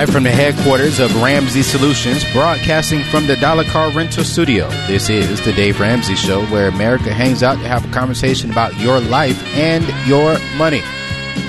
[0.00, 4.66] Live from the headquarters of Ramsey Solutions, broadcasting from the Dollar Car Rental Studio.
[4.86, 8.74] This is the Dave Ramsey Show, where America hangs out to have a conversation about
[8.80, 10.80] your life and your money.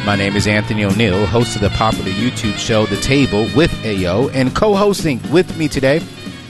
[0.05, 4.27] My name is Anthony O'Neill, host of the popular YouTube show The Table with AO,
[4.34, 6.02] and co-hosting with me today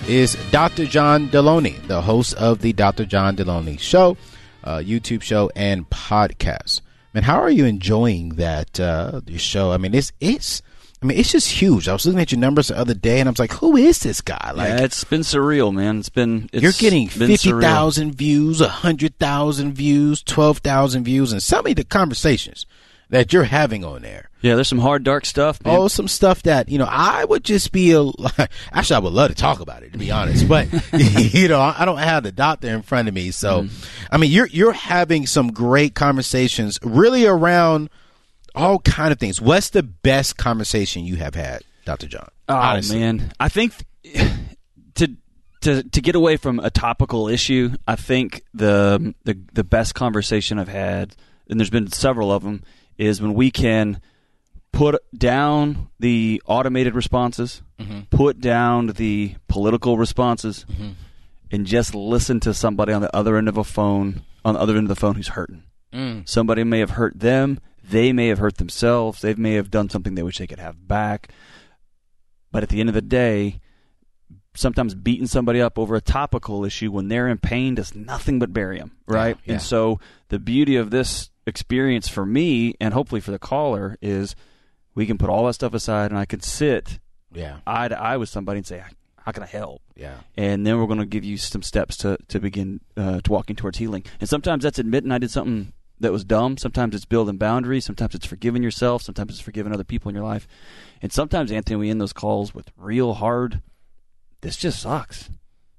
[0.07, 0.87] is Dr.
[0.87, 3.05] John Delony, the host of the Dr.
[3.05, 4.17] John Delony Show,
[4.63, 6.81] uh, YouTube show and podcast.
[7.13, 9.71] Man, how are you enjoying that uh, show?
[9.71, 10.63] I mean, it's it's
[11.01, 11.87] I mean, it's just huge.
[11.87, 13.99] I was looking at your numbers the other day, and I was like, "Who is
[13.99, 15.97] this guy?" Like, yeah, it's been surreal, man.
[15.97, 21.41] It's been it's you're getting fifty thousand views, hundred thousand views, twelve thousand views, and
[21.41, 22.67] some of the conversations
[23.09, 24.29] that you're having on there.
[24.41, 25.63] Yeah, there's some hard, dark stuff.
[25.63, 25.75] Man.
[25.75, 28.03] Oh, some stuff that you know I would just be a.
[28.71, 31.83] Actually, I would love to talk about it to be honest, but you know I
[31.85, 33.87] don't have the doctor in front of me, so mm.
[34.11, 37.89] I mean you're you're having some great conversations really around
[38.55, 39.41] all kind of things.
[39.41, 42.29] What's the best conversation you have had, Doctor John?
[42.49, 42.99] Oh honestly?
[42.99, 43.73] man, I think
[44.95, 45.15] to
[45.61, 50.59] to to get away from a topical issue, I think the the the best conversation
[50.59, 51.15] I've had,
[51.49, 52.63] and there's been several of them,
[52.97, 54.01] is when we can
[54.71, 58.01] put down the automated responses, mm-hmm.
[58.09, 60.91] put down the political responses, mm-hmm.
[61.51, 64.75] and just listen to somebody on the other end of a phone, on the other
[64.75, 65.63] end of the phone who's hurting.
[65.93, 66.27] Mm.
[66.27, 67.59] Somebody may have hurt them
[67.91, 69.21] they may have hurt themselves.
[69.21, 71.29] They may have done something they wish they could have back.
[72.51, 73.59] But at the end of the day,
[74.55, 78.53] sometimes beating somebody up over a topical issue when they're in pain does nothing but
[78.53, 79.37] bury them, right?
[79.37, 79.53] Yeah, yeah.
[79.53, 84.35] And so the beauty of this experience for me and hopefully for the caller is
[84.95, 86.99] we can put all that stuff aside and I can sit
[87.33, 87.59] yeah.
[87.65, 88.83] eye to eye with somebody and say,
[89.17, 89.81] how can I help?
[89.95, 90.17] Yeah.
[90.35, 93.55] And then we're going to give you some steps to, to begin uh, to walking
[93.55, 94.03] towards healing.
[94.19, 96.57] And sometimes that's admitting I did something that was dumb.
[96.57, 97.85] Sometimes it's building boundaries.
[97.85, 99.01] Sometimes it's forgiving yourself.
[99.01, 100.47] Sometimes it's forgiving other people in your life.
[101.01, 103.61] And sometimes, Anthony, we end those calls with real hard.
[104.41, 105.29] This just sucks.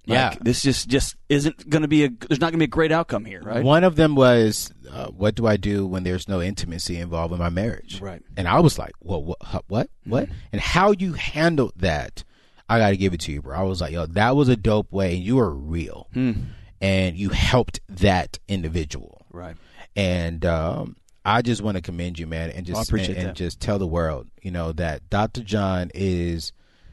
[0.05, 2.09] Like, yeah, this just just isn't going to be a.
[2.09, 3.63] There's not going to be a great outcome here, right?
[3.63, 7.39] One of them was, uh, "What do I do when there's no intimacy involved in
[7.39, 8.21] my marriage?" Right.
[8.37, 9.39] And I was like, "Well, what?
[9.69, 9.91] What?
[10.05, 10.35] What?" Mm-hmm.
[10.53, 12.25] And how you handled that,
[12.69, 13.57] I got to give it to you, bro.
[13.57, 16.47] I was like, "Yo, that was a dope way, and you were real, mm.
[16.81, 19.57] and you helped that individual." Right
[19.97, 23.79] and um, I just want to commend you, man, and just and, and, just tell
[23.79, 25.43] the world, you know, that Dr.
[25.43, 26.53] John is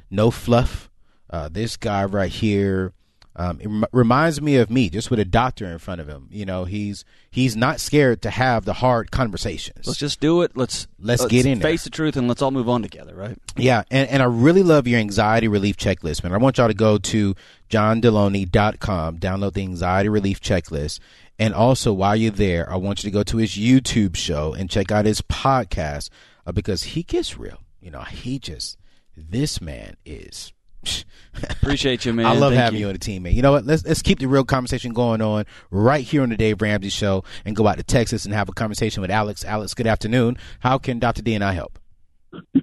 [0.10, 0.90] no fluff.
[1.30, 2.94] Uh, this guy right here.
[3.36, 6.28] Um, it reminds me of me, just with a doctor in front of him.
[6.30, 9.88] You know, he's he's not scared to have the hard conversations.
[9.88, 10.58] Let's just do it.
[10.58, 11.90] Let's let's, let's get in, face there.
[11.90, 13.38] the truth, and let's all move on together, right?
[13.56, 16.34] Yeah, and and I really love your anxiety relief checklist, man.
[16.34, 17.36] I want y'all to go to
[17.70, 21.00] johndelony.com, download the anxiety relief checklist,
[21.40, 24.70] and also, while you're there, I want you to go to his YouTube show and
[24.70, 26.10] check out his podcast
[26.46, 27.60] uh, because he gets real.
[27.82, 28.78] You know, he just,
[29.16, 30.52] this man is.
[31.44, 32.26] Appreciate you, man.
[32.26, 32.86] I love Thank having you.
[32.86, 33.34] you on the team, man.
[33.34, 33.66] You know what?
[33.66, 37.24] Let's let's keep the real conversation going on right here on the Dave Ramsey Show,
[37.46, 39.44] and go out to Texas and have a conversation with Alex.
[39.44, 40.38] Alex, good afternoon.
[40.60, 41.22] How can Dr.
[41.22, 41.80] D and I help?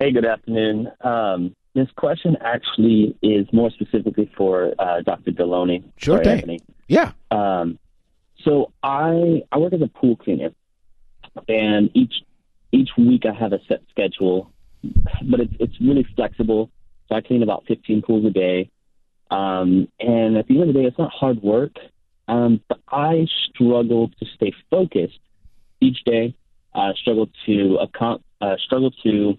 [0.00, 0.90] Hey, good afternoon.
[1.02, 5.32] Um, this question actually is more specifically for uh, Dr.
[5.32, 5.82] Delony.
[5.96, 6.38] Sure thing.
[6.38, 6.60] Anthony.
[6.88, 7.12] Yeah.
[7.30, 7.78] Um,
[8.44, 10.50] so I I work as a pool cleaner,
[11.48, 12.14] and each
[12.72, 14.52] each week I have a set schedule,
[14.82, 16.70] but it's it's really flexible.
[17.08, 18.70] So I clean about 15 pools a day,
[19.30, 21.76] um, and at the end of the day, it's not hard work,
[22.28, 25.18] um, but I struggle to stay focused
[25.80, 26.34] each day.
[26.74, 29.38] I struggle to account, uh, struggle to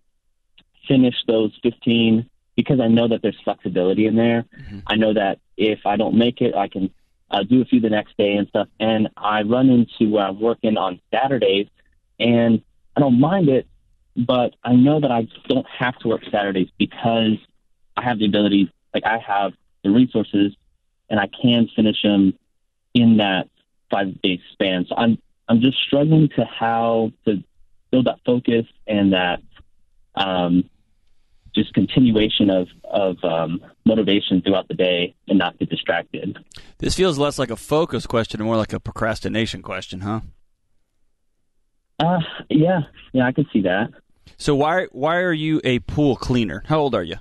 [0.87, 4.45] finish those 15 because I know that there's flexibility in there.
[4.57, 4.79] Mm-hmm.
[4.87, 6.89] I know that if I don't make it, I can
[7.29, 8.67] uh, do a few the next day and stuff.
[8.79, 11.67] And I run into uh, working on Saturdays,
[12.19, 12.61] and
[12.95, 13.67] I don't mind it,
[14.15, 17.37] but I know that I don't have to work Saturdays because
[17.97, 20.53] I have the ability, like I have the resources,
[21.09, 22.33] and I can finish them
[22.93, 23.49] in that
[23.91, 24.85] five day span.
[24.87, 25.17] So I'm
[25.47, 27.43] I'm just struggling to how to
[27.91, 29.41] build that focus and that
[30.15, 30.69] um,
[31.55, 36.37] just continuation of of um, motivation throughout the day and not get distracted.
[36.77, 40.21] This feels less like a focus question and more like a procrastination question, huh?
[41.99, 42.19] Uh,
[42.49, 42.81] yeah,
[43.13, 43.89] yeah, I can see that.
[44.37, 46.63] So why why are you a pool cleaner?
[46.67, 47.15] How old are you?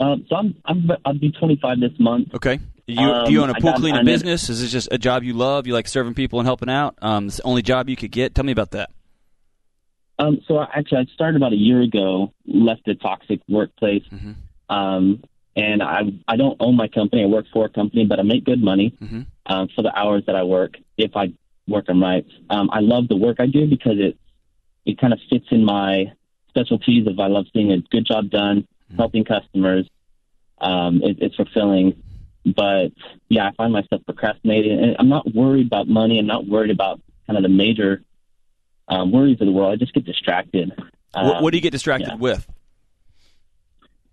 [0.00, 2.34] Um, so I'm, I'm I'll be 25 this month.
[2.34, 2.58] Okay.
[2.86, 4.50] You, um, do you own a pool got, cleaning business?
[4.50, 5.66] Is this just a job you love?
[5.66, 6.98] You like serving people and helping out?
[7.00, 8.34] Um, it's the only job you could get.
[8.34, 8.90] Tell me about that.
[10.18, 12.32] Um, so actually, I started about a year ago.
[12.46, 14.32] Left a toxic workplace, mm-hmm.
[14.74, 15.22] um,
[15.56, 17.22] and I I don't own my company.
[17.22, 19.22] I work for a company, but I make good money mm-hmm.
[19.46, 20.74] um, for the hours that I work.
[20.96, 21.32] If I
[21.66, 24.16] work them right, um, I love the work I do because it
[24.86, 26.12] it kind of fits in my
[26.48, 29.88] specialties of I love seeing a good job done, helping customers.
[30.58, 32.00] Um, it, it's fulfilling.
[32.46, 32.92] But
[33.28, 36.18] yeah, I find myself procrastinating, and I'm not worried about money.
[36.18, 38.02] I'm not worried about kind of the major
[38.88, 39.72] um, worries of the world.
[39.72, 40.72] I just get distracted.
[41.14, 42.16] Um, what, what, do you get distracted yeah.
[42.16, 42.46] with?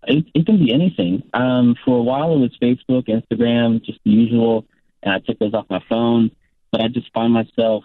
[0.08, 1.24] It, it, can be anything.
[1.34, 4.66] Um, for a while, it was Facebook, Instagram, just the usual,
[5.04, 6.32] and I took those off my phone.
[6.72, 7.84] But I just find myself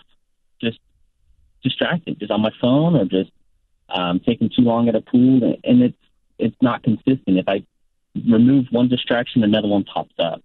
[0.60, 0.78] just
[1.62, 3.30] distracted, just on my phone, or just
[3.88, 5.96] um, taking too long at a pool, and it's
[6.38, 7.38] it's not consistent.
[7.38, 7.64] If I
[8.14, 10.42] remove one distraction, another one pops up.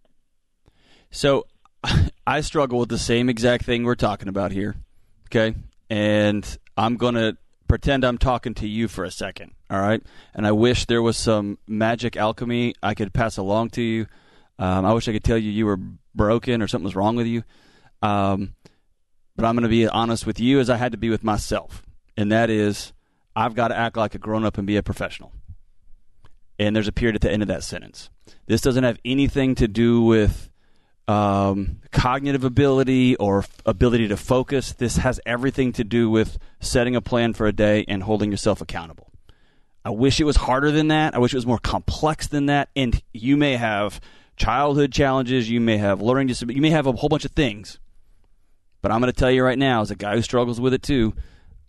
[1.09, 1.45] So,
[2.27, 4.75] I struggle with the same exact thing we're talking about here.
[5.27, 5.55] Okay,
[5.91, 9.51] and I'm gonna pretend I'm talking to you for a second.
[9.69, 10.01] All right,
[10.33, 14.07] and I wish there was some magic alchemy I could pass along to you.
[14.57, 15.79] Um, I wish I could tell you you were
[16.15, 17.43] broken or something was wrong with you.
[18.01, 18.55] Um,
[19.35, 21.83] but I'm going to be honest with you as I had to be with myself,
[22.15, 22.93] and that is
[23.35, 25.33] I've got to act like a grown up and be a professional.
[26.57, 28.09] And there's a period at the end of that sentence.
[28.45, 30.50] This doesn't have anything to do with
[31.11, 34.73] um, cognitive ability or f- ability to focus.
[34.73, 38.61] This has everything to do with setting a plan for a day and holding yourself
[38.61, 39.11] accountable.
[39.83, 41.15] I wish it was harder than that.
[41.15, 42.69] I wish it was more complex than that.
[42.75, 43.99] And you may have
[44.37, 47.79] childhood challenges, you may have learning disability, you may have a whole bunch of things.
[48.81, 50.81] But I'm going to tell you right now, as a guy who struggles with it
[50.81, 51.13] too,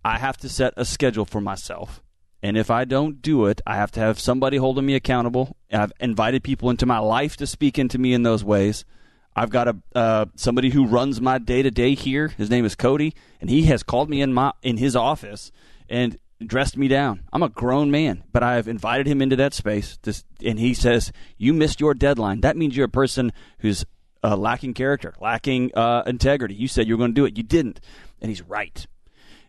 [0.04, 2.02] I have to set a schedule for myself.
[2.42, 5.56] And if I don't do it, I have to have somebody holding me accountable.
[5.72, 8.84] I've invited people into my life to speak into me in those ways.
[9.34, 12.28] I've got a uh, somebody who runs my day to day here.
[12.28, 15.50] His name is Cody, and he has called me in my in his office
[15.88, 17.22] and dressed me down.
[17.32, 19.98] I'm a grown man, but I've invited him into that space.
[20.44, 22.40] And he says, "You missed your deadline.
[22.42, 23.84] That means you're a person who's
[24.22, 26.54] uh, lacking character, lacking uh, integrity.
[26.54, 27.80] You said you were going to do it, you didn't."
[28.20, 28.86] And he's right.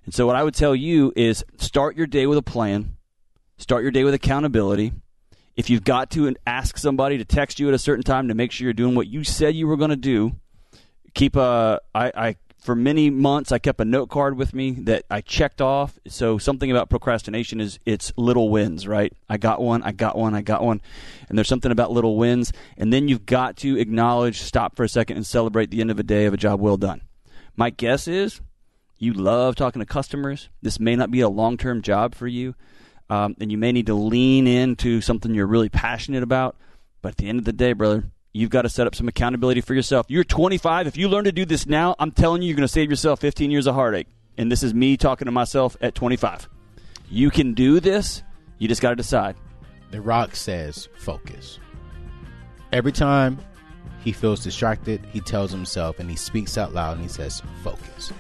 [0.06, 2.96] And so, what I would tell you is start your day with a plan,
[3.58, 4.94] start your day with accountability.
[5.56, 8.52] If you've got to ask somebody to text you at a certain time to make
[8.52, 10.34] sure you're doing what you said you were going to do,
[11.14, 11.80] keep a.
[11.94, 15.62] I, I for many months I kept a note card with me that I checked
[15.62, 16.00] off.
[16.08, 19.12] So something about procrastination is it's little wins, right?
[19.30, 20.82] I got one, I got one, I got one.
[21.28, 22.54] And there's something about little wins.
[22.78, 26.00] And then you've got to acknowledge, stop for a second and celebrate the end of
[26.00, 27.02] a day of a job well done.
[27.58, 28.40] My guess is
[28.98, 30.48] you love talking to customers.
[30.62, 32.56] This may not be a long term job for you,
[33.14, 36.56] um, and you may need to lean into something you're really passionate about.
[37.04, 39.62] But at the end of the day, brother, you've got to set up some accountability
[39.62, 40.08] for yourself.
[40.10, 40.88] You're 25.
[40.88, 43.20] If you learn to do this now, I'm telling you, you're going to save yourself
[43.20, 44.08] 15 years of heartache.
[44.36, 46.50] And this is me talking to myself at 25.
[47.08, 48.24] You can do this.
[48.58, 49.36] You just got to decide.
[49.92, 51.60] The Rock says focus.
[52.72, 53.38] Every time
[54.04, 58.12] he feels distracted, he tells himself and he speaks out loud and he says, focus.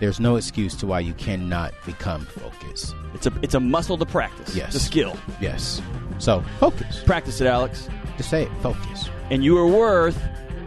[0.00, 2.94] There's no excuse to why you cannot become focused.
[3.14, 4.54] It's a it's a muscle to practice.
[4.54, 4.74] Yes.
[4.74, 5.16] It's a skill.
[5.40, 5.82] Yes.
[6.18, 7.02] So focus.
[7.04, 7.88] Practice it, Alex.
[8.16, 8.50] Just say it.
[8.62, 9.08] Focus.
[9.30, 10.20] And you are worth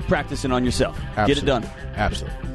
[0.07, 0.99] practicing on yourself.
[1.15, 1.33] Absolutely.
[1.33, 1.63] Get it done.
[1.95, 2.51] Absolutely.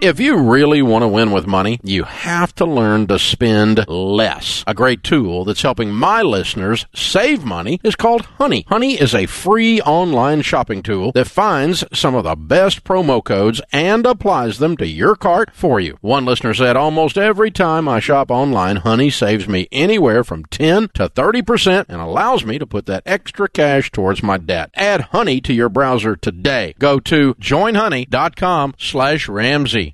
[0.00, 4.62] If you really want to win with money, you have to learn to spend less.
[4.64, 8.64] A great tool that's helping my listeners save money is called Honey.
[8.68, 13.60] Honey is a free online shopping tool that finds some of the best promo codes
[13.72, 15.98] and applies them to your cart for you.
[16.00, 20.90] One listener said almost every time I shop online, Honey saves me anywhere from 10
[20.94, 24.70] to 30% and allows me to put that extra cash towards my debt.
[24.74, 26.76] Add Honey to your browser today.
[26.78, 29.87] Go to joinhoney.com slash Ramsey.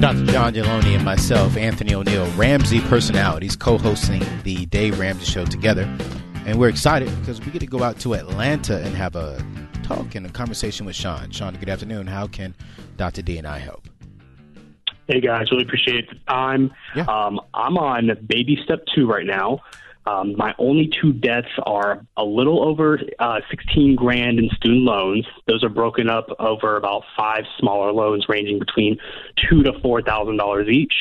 [0.00, 0.26] Dr.
[0.26, 5.82] John Delony and myself, Anthony O'Neill, Ramsey Personalities, co hosting the Dave Ramsey Show together.
[6.44, 9.42] And we're excited because we get to go out to Atlanta and have a
[9.82, 11.30] talk and a conversation with Sean.
[11.30, 12.06] Sean, good afternoon.
[12.06, 12.54] How can
[12.98, 13.22] Dr.
[13.22, 13.88] D and I help?
[15.08, 16.72] Hey guys, really appreciate the time.
[16.94, 17.04] Yeah.
[17.04, 19.60] Um, I'm on baby step two right now.
[20.06, 25.26] Um, my only two debts are a little over uh, 16 grand in student loans.
[25.48, 28.98] Those are broken up over about five smaller loans, ranging between
[29.36, 30.94] two to four thousand dollars each.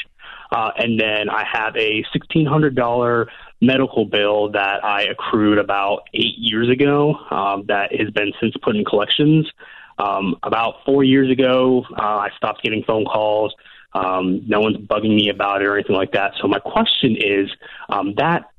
[0.51, 3.27] Uh, and then I have a $1,600
[3.61, 8.75] medical bill that I accrued about eight years ago um, that has been since put
[8.75, 9.51] in collections.
[9.97, 13.53] Um, about four years ago, uh, I stopped getting phone calls
[13.93, 16.33] Um, no one's bugging me about it or anything like that.
[16.41, 17.49] So my question is
[17.89, 18.51] um, that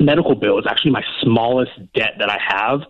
[0.00, 2.80] medical bill is actually my smallest debt that I have.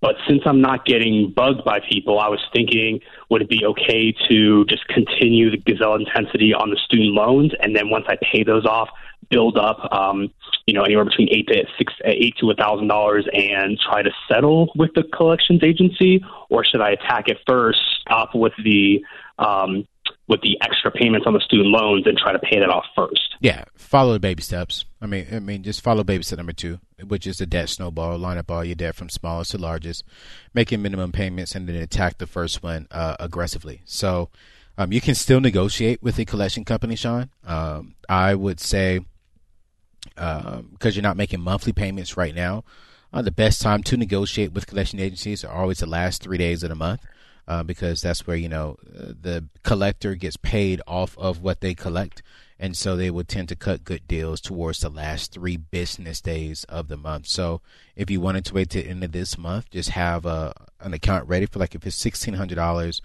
[0.00, 4.14] But since I'm not getting bugged by people, I was thinking, would it be okay
[4.30, 8.42] to just continue the gazelle intensity on the student loans, and then once I pay
[8.42, 8.88] those off,
[9.28, 10.32] build up, um,
[10.64, 14.10] you know, anywhere between eight to six, eight to a thousand dollars, and try to
[14.26, 19.04] settle with the collections agency, or should I attack it first, stop with the
[19.38, 19.86] um,
[20.28, 23.36] with the extra payments on the student loans, and try to pay that off first?
[23.40, 24.86] Yeah, follow the baby steps.
[25.02, 28.18] I mean, I mean, just follow baby step number two, which is the debt snowball.
[28.18, 30.04] Line up all your debt from smallest to largest,
[30.52, 33.80] making minimum payments, and then attack the first one uh, aggressively.
[33.86, 34.28] So,
[34.76, 37.30] um, you can still negotiate with the collection company, Sean.
[37.44, 39.00] Um, I would say
[40.14, 42.64] because um, you're not making monthly payments right now.
[43.12, 46.62] Uh, the best time to negotiate with collection agencies are always the last three days
[46.62, 47.04] of the month.
[47.48, 52.22] Uh, because that's where you know the collector gets paid off of what they collect,
[52.62, 56.64] and so they would tend to cut good deals towards the last three business days
[56.64, 57.26] of the month.
[57.26, 57.62] So
[57.96, 60.92] if you wanted to wait to the end of this month, just have a an
[60.92, 63.00] account ready for like if it's sixteen hundred dollars.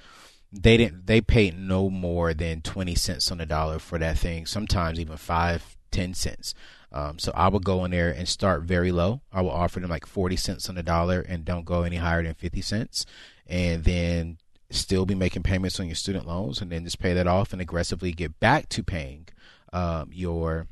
[0.52, 1.08] They didn't.
[1.08, 4.46] They paid no more than twenty cents on the dollar for that thing.
[4.46, 6.54] Sometimes even five, ten cents.
[6.92, 9.22] Um, so I would go in there and start very low.
[9.32, 12.24] I will offer them like 40 cents on the dollar and don't go any higher
[12.24, 13.06] than 50 cents.
[13.48, 14.38] And then
[14.70, 17.62] still be making payments on your student loans and then just pay that off and
[17.62, 19.28] aggressively get back to paying
[19.76, 20.68] um, your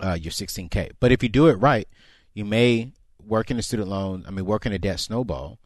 [0.00, 0.92] uh, your 16K.
[0.98, 1.86] But if you do it right,
[2.34, 2.92] you may
[3.24, 5.58] work in a student loan, I mean, work in a debt snowball.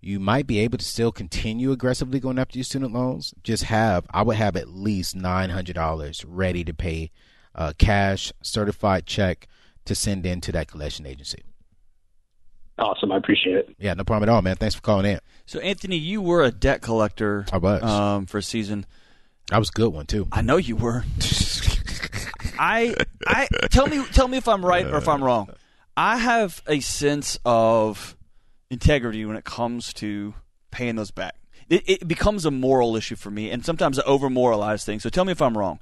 [0.00, 3.32] You might be able to still continue aggressively going after your student loans.
[3.42, 7.10] Just have, I would have at least $900 ready to pay
[7.54, 9.48] uh, cash certified check
[9.86, 11.42] to send in to that collection agency.
[12.78, 13.74] Awesome, I appreciate it.
[13.78, 14.56] Yeah, no problem at all, man.
[14.56, 15.18] Thanks for calling in.
[15.46, 17.46] So, Anthony, you were a debt collector.
[17.50, 18.84] I was um, for a season.
[19.50, 20.28] I was a good one too.
[20.30, 21.04] I know you were.
[22.58, 22.94] I,
[23.26, 25.48] I tell me, tell me if I'm right or if I'm wrong.
[25.96, 28.16] I have a sense of
[28.70, 30.34] integrity when it comes to
[30.70, 31.36] paying those back.
[31.68, 35.02] It, it becomes a moral issue for me, and sometimes I over moralize things.
[35.02, 35.80] So, tell me if I'm wrong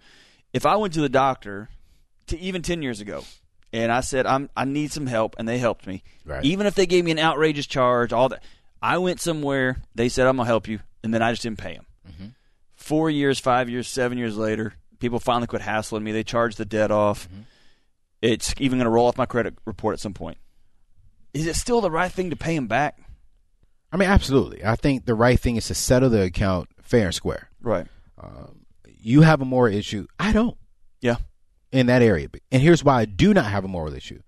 [0.55, 1.69] if I went to the doctor,
[2.29, 3.25] to even ten years ago,
[3.73, 6.43] and I said I'm I need some help, and they helped me, right.
[6.43, 8.43] even if they gave me an outrageous charge, all that,
[8.81, 11.75] I went somewhere, they said I'm gonna help you, and then I just didn't pay
[11.75, 11.87] them.
[12.09, 12.27] Mm-hmm.
[12.77, 16.13] Four years, five years, seven years later, people finally quit hassling me.
[16.13, 17.29] They charged the debt off.
[17.29, 17.41] Mm-hmm.
[18.23, 20.39] It's even gonna roll off my credit report at some point.
[21.33, 22.99] Is it still the right thing to pay him back?
[23.93, 24.65] I mean, absolutely.
[24.65, 27.49] I think the right thing is to settle the account fair and square.
[27.61, 27.87] Right.
[28.21, 30.07] Um, you have a moral issue.
[30.19, 30.57] I don't.
[31.01, 31.17] Yeah.
[31.71, 32.29] In that area.
[32.51, 34.21] And here's why I do not have a moral issue.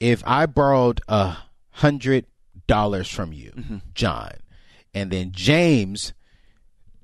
[0.00, 1.36] If I borrowed a
[1.70, 2.26] hundred
[2.66, 3.76] dollars from you, mm-hmm.
[3.94, 4.32] John,
[4.94, 6.12] and then James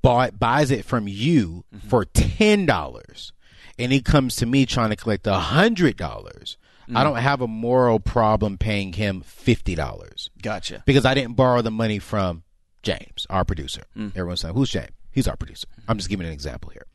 [0.01, 1.87] bought buys it from you mm-hmm.
[1.87, 3.33] for ten dollars,
[3.77, 6.57] and he comes to me trying to collect a hundred dollars.
[6.83, 6.97] Mm-hmm.
[6.97, 10.29] I don't have a moral problem paying him fifty dollars.
[10.41, 10.83] Gotcha.
[10.85, 12.43] Because I didn't borrow the money from
[12.83, 13.83] James, our producer.
[13.97, 14.11] Mm.
[14.11, 15.67] Everyone's saying, "Who's James?" He's our producer.
[15.87, 16.85] I'm just giving an example here.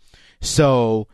[0.40, 1.06] So,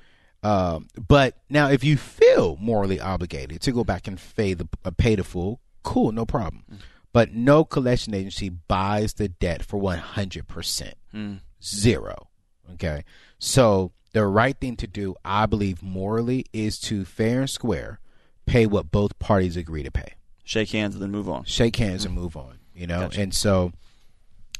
[0.42, 4.90] um, but now if you feel morally obligated to go back and pay the uh,
[4.96, 6.64] pay the full, cool, no problem.
[6.72, 6.78] Mm.
[7.12, 11.40] But no collection agency buys the debt for 100 percent, mm.
[11.62, 12.28] Zero.
[12.74, 13.04] Okay,
[13.38, 18.00] so the right thing to do, I believe, morally, is to fair and square
[18.46, 20.14] pay what both parties agree to pay.
[20.44, 21.44] Shake hands and then move on.
[21.44, 22.06] Shake hands mm.
[22.06, 22.58] and move on.
[22.74, 23.20] You know, gotcha.
[23.20, 23.72] and so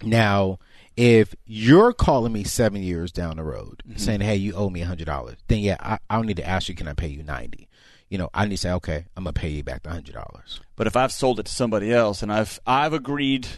[0.03, 0.59] now
[0.97, 3.99] if you're calling me seven years down the road mm-hmm.
[3.99, 6.49] saying, "Hey, you owe me a hundred dollars," then yeah, I, I don't need to
[6.49, 7.69] ask you, "Can I pay you 90
[8.11, 10.61] You know, I need to say, "Okay, I'm gonna pay you back the hundred dollars."
[10.77, 13.49] But if I've sold it to somebody else and I've I've agreed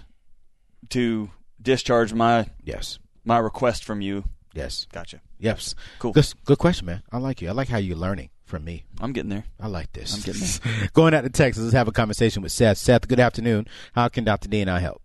[0.90, 5.20] to discharge my yes my request from you, yes, gotcha.
[5.38, 6.12] Yes, cool.
[6.12, 7.02] Good, good question, man.
[7.12, 7.48] I like you.
[7.48, 8.84] I like how you're learning from me.
[9.00, 9.44] I'm getting there.
[9.60, 10.14] I like this.
[10.14, 10.88] I'm getting there.
[10.92, 12.78] Going out to Texas, let's have a conversation with Seth.
[12.78, 13.66] Seth, good afternoon.
[13.94, 14.48] How can Dr.
[14.48, 15.02] D and I help?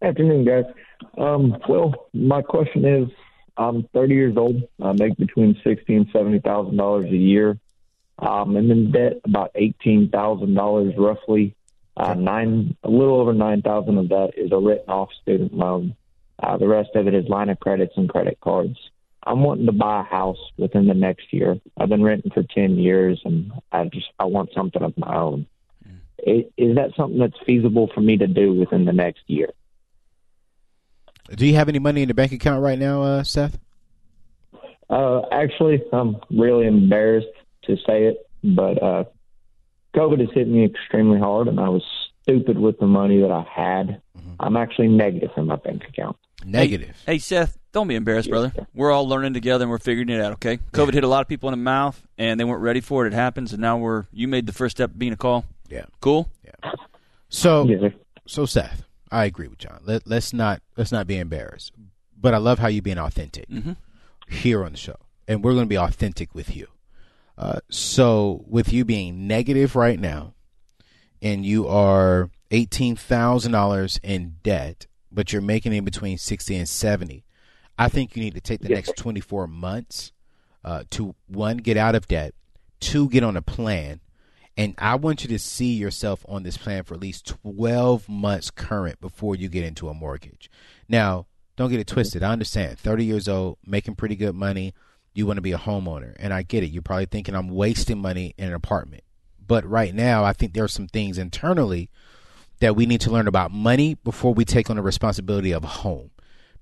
[0.00, 0.64] Afternoon, guys.
[1.18, 3.08] Um, well, my question is,
[3.56, 4.62] I'm 30 years old.
[4.80, 7.58] I make between sixty and seventy thousand dollars a year.
[8.18, 11.54] Um, I'm in debt about eighteen thousand dollars roughly.
[11.96, 15.94] Uh, nine, a little over nine thousand of that is a written off student loan.
[16.42, 18.76] Uh, the rest of it is line of credits and credit cards.
[19.24, 21.60] I'm wanting to buy a house within the next year.
[21.78, 25.46] I've been renting for ten years, and I just I want something of my own.
[25.86, 26.46] Mm.
[26.56, 29.50] Is that something that's feasible for me to do within the next year?
[31.36, 33.58] Do you have any money in the bank account right now, uh, Seth?
[34.90, 37.28] Uh, actually, I'm really embarrassed
[37.62, 39.04] to say it, but uh,
[39.94, 41.84] COVID has hit me extremely hard, and I was
[42.22, 44.02] stupid with the money that I had.
[44.18, 44.34] Mm-hmm.
[44.40, 46.16] I'm actually negative in my bank account.
[46.44, 46.96] Negative.
[47.06, 48.52] Hey, hey, Seth, Don't be embarrassed, brother.
[48.74, 50.32] We're all learning together and we're figuring it out.
[50.34, 50.58] Okay.
[50.72, 53.12] COVID hit a lot of people in the mouth and they weren't ready for it.
[53.12, 54.04] It happens, and now we're.
[54.12, 55.44] You made the first step being a call.
[55.70, 55.86] Yeah.
[56.00, 56.28] Cool.
[56.44, 56.72] Yeah.
[57.28, 57.94] So, Yes, sir.
[58.26, 59.80] so Seth, I agree with John.
[59.84, 61.72] Let, let's not let's not be embarrassed.
[62.20, 63.76] But I love how you're being authentic Mhm.
[64.28, 64.96] here on the show,
[65.26, 66.68] and we're going to be authentic with you.
[67.38, 70.34] Uh, so, with you being negative right now,
[71.22, 76.68] and you are eighteen thousand dollars in debt, but you're making in between sixty and
[76.68, 77.24] seventy,
[77.78, 78.86] I think you need to take the Yes.
[78.86, 80.12] next twenty four months
[80.64, 82.34] uh, to one get out of debt,
[82.80, 84.00] two get on a plan,
[84.56, 88.50] and I want you to see yourself on this plan for at least 12 months
[88.50, 90.50] current before you get into a mortgage.
[90.88, 91.26] Now,
[91.56, 92.22] don't get it twisted.
[92.22, 92.78] I understand.
[92.78, 94.72] 30 years old, making pretty good money,
[95.14, 96.14] you want to be a homeowner.
[96.18, 96.68] And I get it.
[96.70, 99.02] You're probably thinking I'm wasting money in an apartment.
[99.44, 101.90] But right now, I think there are some things internally
[102.62, 105.66] that we need to learn about money before we take on the responsibility of a
[105.66, 106.12] home.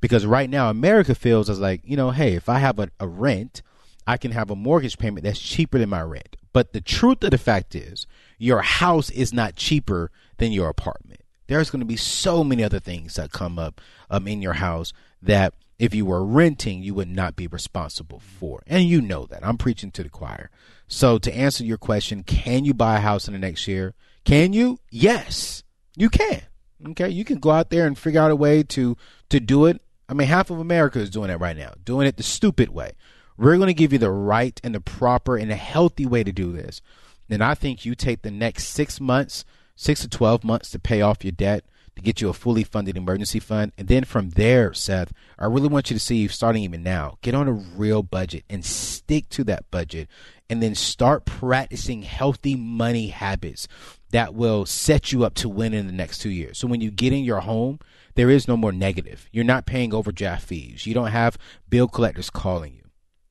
[0.01, 3.07] Because right now, America feels as like, you know, hey, if I have a, a
[3.07, 3.61] rent,
[4.07, 6.37] I can have a mortgage payment that's cheaper than my rent.
[6.55, 8.07] But the truth of the fact is,
[8.39, 11.21] your house is not cheaper than your apartment.
[11.49, 13.79] There's going to be so many other things that come up
[14.09, 18.63] um, in your house that if you were renting, you would not be responsible for.
[18.67, 19.45] And you know that.
[19.45, 20.51] I'm preaching to the choir.
[20.89, 23.93] So to answer your question, can you buy a house in the next year?
[24.25, 24.79] Can you?
[24.91, 25.63] Yes,
[25.97, 26.43] you can.
[26.89, 28.97] Okay, you can go out there and figure out a way to
[29.29, 29.83] to do it.
[30.09, 32.93] I mean, half of America is doing it right now, doing it the stupid way.
[33.37, 36.33] We're going to give you the right and the proper and the healthy way to
[36.33, 36.83] do this.
[37.31, 39.45] And I think you take the next six months,
[39.77, 41.65] six to 12 months to pay off your debt,
[41.97, 43.73] to get you a fully funded emergency fund.
[43.79, 47.35] And then from there, Seth, I really want you to see, starting even now, get
[47.35, 50.09] on a real budget and stick to that budget.
[50.49, 53.69] And then start practicing healthy money habits
[54.13, 56.59] that will set you up to win in the next two years.
[56.59, 57.79] So when you get in your home,
[58.15, 59.29] there is no more negative.
[59.33, 60.87] You're not paying overdraft fees.
[60.87, 62.83] You don't have bill collectors calling you.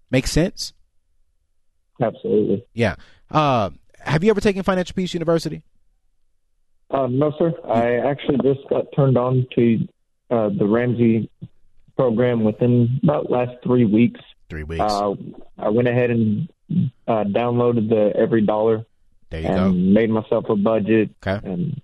[0.10, 0.74] Make sense?
[2.02, 2.66] Absolutely.
[2.74, 2.96] Yeah.
[3.30, 5.64] Uh, have you ever taken Financial Peace University?
[6.90, 7.54] Uh, no, sir.
[7.68, 9.88] I actually just got turned on to
[10.32, 11.30] uh, the Ramsey
[11.96, 14.22] program within about last three weeks.
[14.50, 14.82] Three weeks.
[14.82, 15.14] Uh,
[15.58, 16.50] I went ahead and
[17.08, 18.86] uh, downloaded the Every Dollar
[19.30, 19.72] there you and go.
[19.72, 21.46] made myself a budget Okay.
[21.48, 21.82] and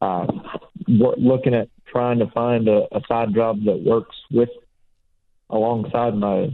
[0.00, 0.26] uh,
[0.88, 4.48] wo- looking at trying to find a, a side job that works with
[5.48, 6.48] alongside my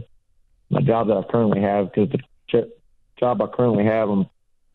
[0.69, 2.17] my job that I currently have because the
[2.49, 2.69] ch-
[3.19, 4.25] job I currently have I'm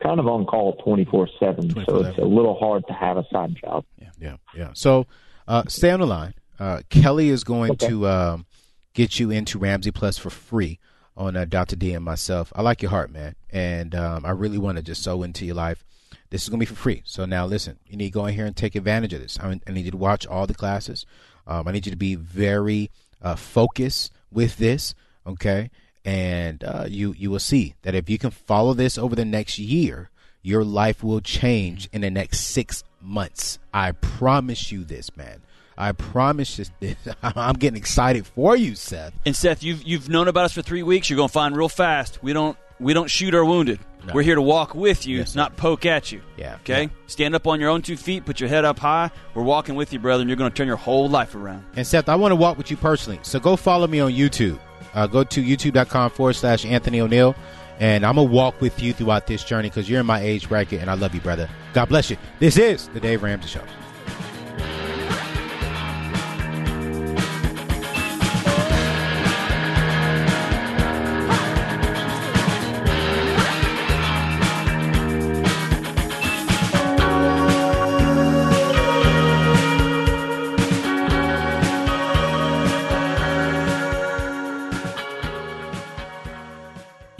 [0.01, 3.25] kind of on call twenty four seven, so it's a little hard to have a
[3.31, 3.85] side job.
[4.01, 4.69] Yeah, yeah, yeah.
[4.73, 5.05] So
[5.47, 6.33] uh, stay on the line.
[6.59, 7.87] Uh, Kelly is going Okay.
[7.89, 8.45] to um,
[8.93, 10.79] get you into Ramsey Plus for free
[11.15, 11.75] on uh, Dr.
[11.75, 12.51] D and myself.
[12.55, 15.55] I like your heart, man, and um, I really want to just sow into your
[15.55, 15.83] life.
[16.29, 17.03] This is going to be for free.
[17.05, 19.39] So now listen, you need to go in here and take advantage of this.
[19.39, 21.05] I, I need you to watch all the classes.
[21.45, 22.89] Um, I need you to be very
[23.21, 24.95] uh, focused with this,
[25.27, 25.69] okay?
[26.03, 29.59] And uh, you you will see that if you can follow this over the next
[29.59, 30.09] year,
[30.41, 33.59] your life will change in the next six months.
[33.73, 35.41] I promise you this, man.
[35.77, 36.95] I promise you this.
[37.23, 39.13] I'm getting excited for you, Seth.
[39.25, 41.09] And Seth, you've you've known about us for three weeks.
[41.09, 42.21] You're gonna find real fast.
[42.23, 43.79] We don't we don't shoot our wounded.
[44.05, 44.13] No.
[44.13, 46.21] We're here to walk with you, Yes, not poke at you.
[46.35, 46.55] Yeah.
[46.55, 46.83] Okay.
[46.83, 46.89] Yeah.
[47.07, 48.25] Stand up on your own two feet.
[48.25, 49.09] Put your head up high.
[49.33, 51.65] We're walking with you, brother, and you're gonna turn your whole life around.
[51.75, 53.19] And Seth, I want to walk with you personally.
[53.23, 54.59] So go follow me on YouTube.
[54.93, 57.35] Uh, go to youtube.com forward slash Anthony O'Neill.
[57.79, 60.47] And I'm going to walk with you throughout this journey because you're in my age
[60.47, 61.49] bracket and I love you, brother.
[61.73, 62.17] God bless you.
[62.39, 63.63] This is the Dave Ramsey Show.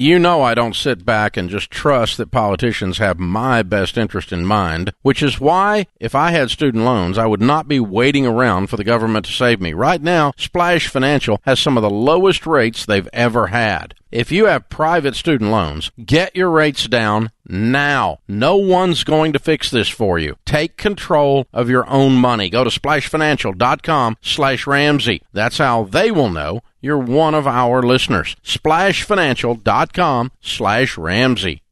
[0.04, 4.34] You know I don't sit back and just trust that politicians have my best interest
[4.34, 8.28] in mind, which is why, if I had student loans, I would not be waiting
[8.28, 9.72] around for the government to save me.
[9.72, 13.96] Right now, Splash Financial has some of the lowest rates they've ever had.
[14.14, 18.20] If you have private student loans, get your rates down now.
[18.28, 20.36] No one's going to fix this for you.
[20.46, 22.52] Take control of your own money.
[22.52, 25.24] Go to splashfinancial.com slash Ramsey.
[25.34, 28.36] That's how they will know you're one of our listeners.
[28.44, 31.63] Splashfinancial.com slash Ramsey.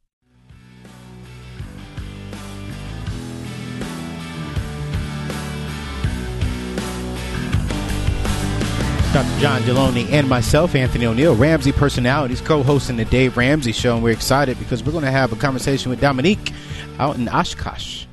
[9.14, 9.40] Dr.
[9.40, 13.96] John Delony and myself, Anthony O'Neill, Ramsey Personalities, co hosting the Dave Ramsey Show.
[13.96, 16.54] And we're excited because we're going to have a conversation with Dominique
[16.98, 18.06] out in Oshkosh.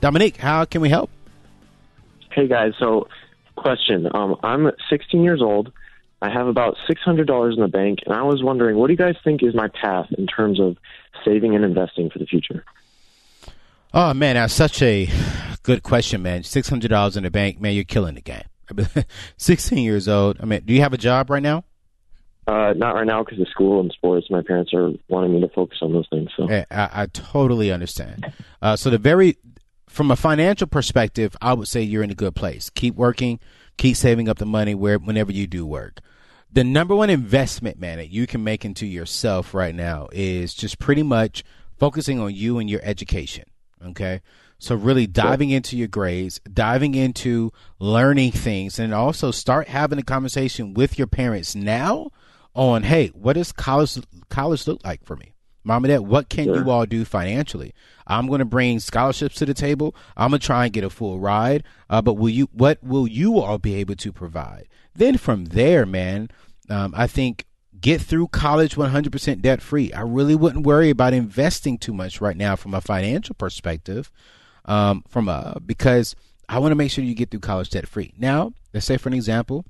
[0.00, 1.10] Dominique, how can we help?
[2.30, 3.08] Hey guys, so
[3.56, 4.08] question.
[4.14, 5.72] Um, I'm 16 years old,
[6.22, 9.16] I have about $600 in the bank, and I was wondering, what do you guys
[9.24, 10.76] think is my path in terms of
[11.24, 12.64] saving and investing for the future?
[13.92, 15.10] Oh man, that's such a
[15.64, 16.44] good question, man.
[16.44, 18.44] Six hundred dollars in the bank, man, you're killing the game.
[19.36, 20.38] Sixteen years old.
[20.40, 21.64] I mean, do you have a job right now?
[22.48, 24.30] Uh, not right now because of school and sports.
[24.30, 26.30] My parents are wanting me to focus on those things.
[26.34, 28.32] So I, I totally understand.
[28.62, 29.36] Uh, so the very,
[29.86, 32.70] from a financial perspective, I would say you're in a good place.
[32.70, 33.38] Keep working,
[33.76, 36.00] keep saving up the money where whenever you do work.
[36.50, 40.78] The number one investment, man, that you can make into yourself right now is just
[40.78, 41.44] pretty much
[41.76, 43.44] focusing on you and your education.
[43.88, 44.22] Okay.
[44.58, 50.02] So really diving into your grades, diving into learning things, and also start having a
[50.02, 52.10] conversation with your parents now
[52.54, 55.34] on, hey, what does college college look like for me?
[55.62, 57.74] Mom and dad, what can you all do financially?
[58.06, 59.94] I'm going to bring scholarships to the table.
[60.16, 61.62] I'm going to try and get a full ride.
[61.90, 62.48] Uh, but will you?
[62.52, 64.66] What will you all be able to provide?
[64.94, 66.30] Then from there, man,
[66.70, 67.44] um, I think
[67.80, 69.92] get through college 100% debt free.
[69.92, 74.10] I really wouldn't worry about investing too much right now from a financial perspective.
[74.68, 76.14] Um, from a because
[76.48, 78.12] I want to make sure you get through college debt free.
[78.18, 79.64] Now, let's say for an example,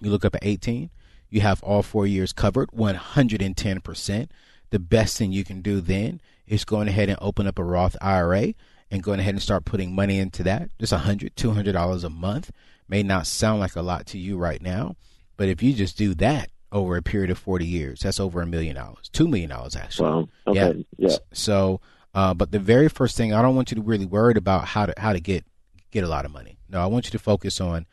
[0.00, 0.90] you look up at 18,
[1.30, 4.28] you have all four years covered 110%.
[4.70, 7.96] The best thing you can do then is going ahead and open up a Roth
[8.00, 8.54] IRA
[8.90, 10.70] and going ahead and start putting money into that.
[10.78, 12.50] Just a hundred, two hundred dollars a month
[12.88, 14.96] may not sound like a lot to you right now,
[15.36, 18.46] but if you just do that over a period of forty years, that's over a
[18.46, 20.10] million dollars, two million dollars actually.
[20.10, 20.28] Wow.
[20.46, 20.84] Okay.
[20.96, 21.10] Yeah.
[21.10, 21.16] yeah.
[21.32, 21.80] So,
[22.14, 24.86] uh, but the very first thing, I don't want you to really worry about how
[24.86, 25.44] to how to get
[25.90, 26.58] get a lot of money.
[26.68, 27.86] No, I want you to focus on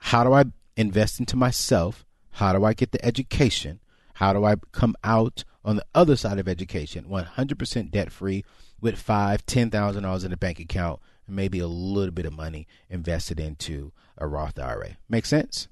[0.00, 0.44] how do I
[0.76, 2.04] invest into myself?
[2.32, 3.80] How do I get the education?
[4.14, 8.44] How do I come out on the other side of education, 100% debt free
[8.80, 12.32] with five, ten thousand dollars in a bank account, and maybe a little bit of
[12.32, 14.96] money invested into a Roth IRA?
[15.08, 15.68] Make sense?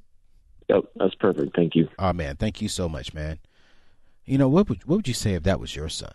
[0.69, 1.55] Yep, that's perfect.
[1.55, 1.89] Thank you.
[1.99, 3.39] Oh man, thank you so much, man.
[4.27, 6.15] You know what would what would you say if that was your son?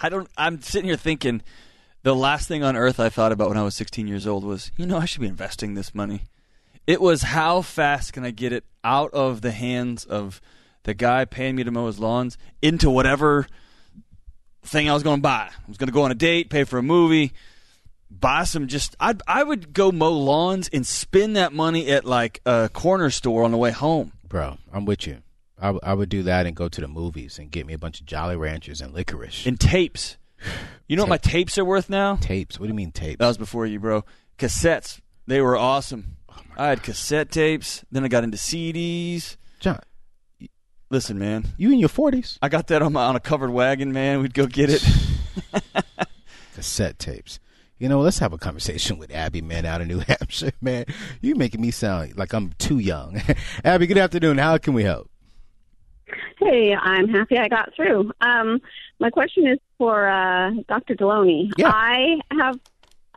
[0.00, 0.28] I don't.
[0.36, 1.42] I'm sitting here thinking.
[2.04, 4.72] The last thing on earth I thought about when I was 16 years old was,
[4.76, 6.24] you know, I should be investing this money.
[6.84, 10.40] It was how fast can I get it out of the hands of
[10.82, 13.46] the guy paying me to mow his lawns into whatever
[14.64, 15.50] thing I was going to buy.
[15.52, 17.32] I was going to go on a date, pay for a movie,
[18.10, 22.40] buy some just I I would go mow lawns and spend that money at like
[22.44, 24.12] a corner store on the way home.
[24.28, 25.18] Bro, I'm with you.
[25.62, 27.78] I, w- I would do that and go to the movies and get me a
[27.78, 29.46] bunch of Jolly Ranchers and licorice.
[29.46, 30.18] And tapes.
[30.88, 32.16] You know what my tapes are worth now?
[32.16, 32.58] tapes.
[32.58, 33.18] What do you mean tapes?
[33.20, 34.04] That was before you, bro.
[34.38, 35.00] Cassettes.
[35.26, 36.16] They were awesome.
[36.28, 37.84] Oh, I had cassette tapes.
[37.92, 39.36] Then I got into CDs.
[39.60, 39.78] John,
[40.90, 41.46] Listen, man.
[41.56, 42.38] you in your 40s?
[42.42, 44.20] I got that on my on a covered wagon, man.
[44.20, 44.84] We'd go get it.
[46.54, 47.38] Cassette tapes.
[47.78, 50.84] You know, let's have a conversation with Abby, man, out of New Hampshire, man.
[51.20, 53.20] You making me sound like I'm too young.
[53.64, 54.38] Abby, good afternoon.
[54.38, 55.08] How can we help?
[56.38, 58.12] Hey, I'm happy I got through.
[58.20, 58.60] Um,
[58.98, 60.94] my question is for uh, Dr.
[60.94, 61.50] Delony.
[61.56, 61.70] Yeah.
[61.72, 62.58] I have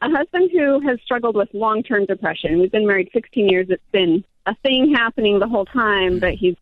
[0.01, 2.59] a husband who has struggled with long term depression.
[2.59, 3.67] We've been married 16 years.
[3.69, 6.55] It's been a thing happening the whole time, but he's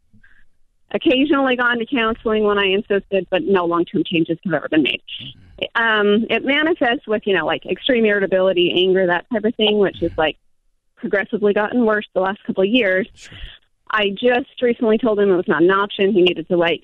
[0.91, 4.83] occasionally gone to counseling when I insisted, but no long term changes have ever been
[4.83, 5.01] made.
[5.75, 9.97] Um, it manifests with, you know, like extreme irritability, anger, that type of thing, which
[10.01, 10.37] has like
[10.95, 13.07] progressively gotten worse the last couple of years.
[13.93, 16.11] I just recently told him it was not an option.
[16.11, 16.83] He needed to like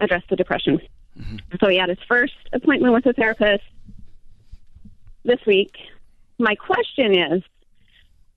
[0.00, 0.80] address the depression.
[1.60, 3.64] So he had his first appointment with a therapist
[5.24, 5.72] this week.
[6.38, 7.42] My question is,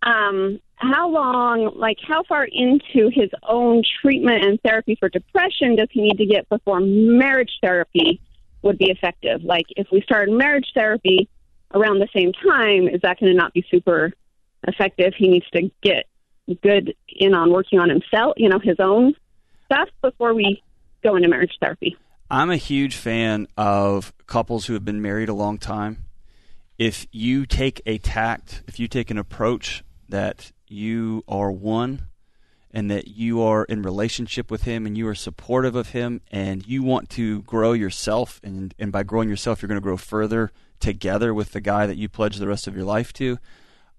[0.04, 5.88] um, how long, like, how far into his own treatment and therapy for depression does
[5.92, 8.22] he need to get before marriage therapy
[8.62, 9.44] would be effective?
[9.44, 11.28] Like, if we started marriage therapy
[11.74, 14.14] around the same time, is that going to not be super
[14.68, 15.14] effective?
[15.18, 16.06] He needs to get
[16.56, 19.14] good in on working on himself, you know, his own
[19.66, 20.62] stuff before we
[21.04, 21.98] go into marriage therapy.
[22.30, 26.06] I'm a huge fan of couples who have been married a long time.
[26.78, 32.08] If you take a tact, if you take an approach that you are one
[32.72, 36.68] and that you are in relationship with him and you are supportive of him and
[36.68, 40.52] you want to grow yourself and and by growing yourself you're going to grow further
[40.80, 43.40] together with the guy that you pledge the rest of your life to.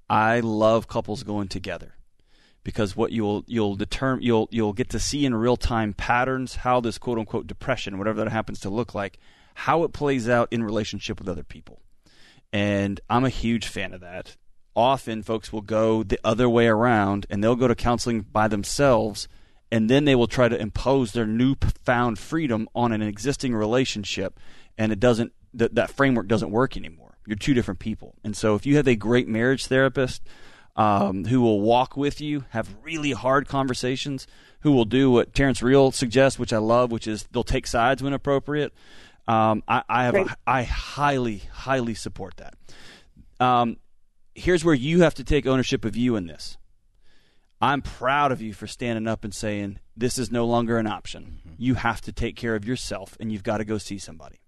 [0.08, 1.97] I love couples going together
[2.64, 6.80] because what you'll you'll determine you'll you'll get to see in real time patterns how
[6.80, 9.18] this quote unquote depression whatever that happens to look like
[9.58, 11.80] how it plays out in relationship with other people.
[12.52, 14.36] And I'm a huge fan of that.
[14.76, 19.26] Often folks will go the other way around and they'll go to counseling by themselves
[19.72, 24.38] and then they will try to impose their newfound freedom on an existing relationship
[24.78, 27.18] and it doesn't that that framework doesn't work anymore.
[27.26, 28.14] You're two different people.
[28.22, 30.22] And so if you have a great marriage therapist
[30.78, 34.28] um, who will walk with you, have really hard conversations,
[34.60, 38.00] who will do what Terrence Real suggests, which I love, which is they'll take sides
[38.00, 38.72] when appropriate.
[39.26, 42.54] Um, I, I have, a, I highly, highly support that.
[43.44, 43.76] Um,
[44.36, 46.56] here's where you have to take ownership of you in this.
[47.60, 51.40] I'm proud of you for standing up and saying this is no longer an option.
[51.40, 51.54] Mm-hmm.
[51.58, 54.38] You have to take care of yourself, and you've got to go see somebody.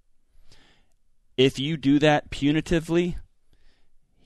[1.36, 3.16] If you do that punitively,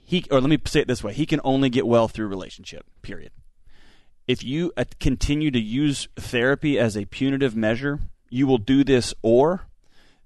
[0.04, 2.84] he or let me say it this way: he can only get well through relationship.
[3.02, 3.32] Period.
[4.26, 9.12] If you uh, continue to use therapy as a punitive measure, you will do this,
[9.22, 9.66] or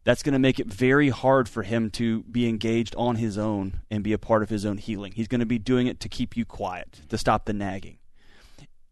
[0.04, 3.80] that's going to make it very hard for him to be engaged on his own
[3.90, 5.12] and be a part of his own healing.
[5.12, 7.98] He's going to be doing it to keep you quiet, to stop the nagging.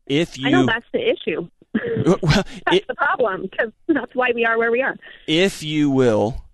[0.06, 1.48] If you, I know that's the issue.
[2.22, 4.96] well, that's it, the problem because that's why we are where we are.
[5.26, 6.45] If you will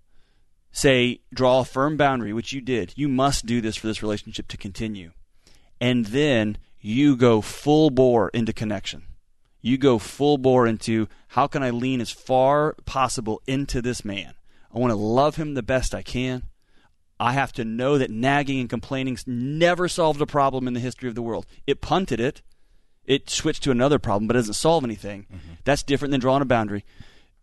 [0.73, 4.49] say, draw a firm boundary, which you did, you must do this for this relationship
[4.49, 5.11] to continue.
[5.79, 9.03] And then you go full bore into connection.
[9.61, 14.33] You go full bore into how can I lean as far possible into this man?
[14.73, 16.43] I want to love him the best I can.
[17.19, 21.07] I have to know that nagging and complaining never solved a problem in the history
[21.07, 21.45] of the world.
[21.65, 22.41] It punted it.
[23.05, 25.27] It switched to another problem, but it doesn't solve anything.
[25.31, 25.53] Mm-hmm.
[25.63, 26.83] That's different than drawing a boundary.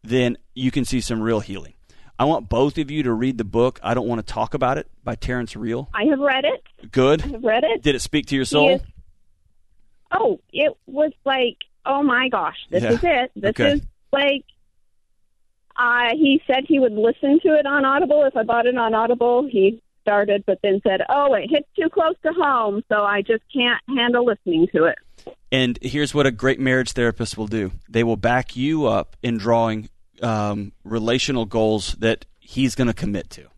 [0.02, 1.74] Then you can see some real healing.
[2.20, 3.80] I want both of you to read the book.
[3.82, 5.88] I don't want to talk about it by Terrence Real.
[5.94, 6.92] I have read it.
[6.92, 7.22] Good.
[7.22, 7.82] I have read it.
[7.82, 8.72] Did it speak to your soul?
[8.72, 8.82] Is,
[10.12, 11.56] oh, it was like,
[11.86, 12.90] oh my gosh, this yeah.
[12.90, 13.30] is it.
[13.34, 13.72] This okay.
[13.72, 13.80] is
[14.12, 14.44] like,
[15.78, 18.24] uh, he said he would listen to it on Audible.
[18.26, 21.88] If I bought it on Audible, he started, but then said, oh, it hits too
[21.88, 24.98] close to home, so I just can't handle listening to it.
[25.50, 29.38] And here's what a great marriage therapist will do they will back you up in
[29.38, 29.88] drawing
[30.22, 33.48] um, relational goals that he's going to commit to.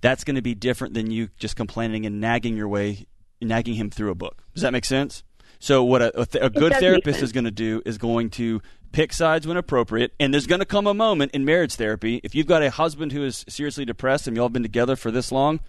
[0.00, 3.06] That's going to be different than you just complaining and nagging your way,
[3.40, 4.42] nagging him through a book.
[4.54, 5.22] Does that make sense?
[5.58, 8.60] So what a, a, th- a good therapist is going to do is going to
[8.92, 12.34] pick sides when appropriate, and there's going to come a moment in marriage therapy if
[12.34, 15.32] you've got a husband who is seriously depressed and y'all have been together for this
[15.32, 15.60] long.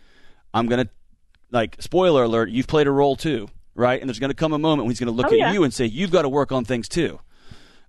[0.53, 0.91] I'm going to
[1.51, 3.99] like spoiler alert, you've played a role too, right?
[3.99, 5.53] And there's going to come a moment when he's going to look oh, at yeah.
[5.53, 7.19] you and say, "You've got to work on things too."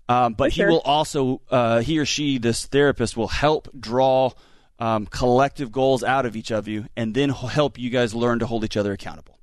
[0.09, 4.31] Um, but he will also, uh, he or she, this therapist, will help draw
[4.79, 8.47] um, collective goals out of each of you, and then help you guys learn to
[8.47, 9.37] hold each other accountable.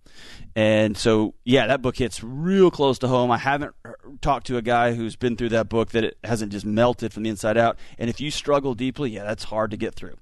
[0.56, 3.30] And so, yeah, that book hits real close to home.
[3.30, 3.74] I haven't
[4.22, 7.22] talked to a guy who's been through that book that it hasn't just melted from
[7.22, 7.78] the inside out.
[7.98, 10.16] And if you struggle deeply, yeah, that's hard to get through.